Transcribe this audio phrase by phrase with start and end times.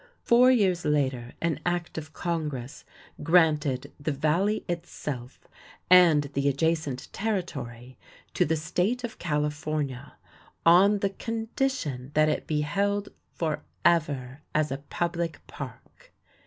[0.23, 2.85] Four years later an act of Congress
[3.21, 5.41] granted the Valley itself
[5.91, 7.99] and the adjacent territory
[8.33, 10.15] to the State of California
[10.65, 16.11] on the condition that it be held forever as a public park.